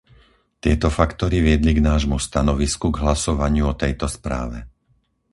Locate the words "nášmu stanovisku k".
1.89-3.01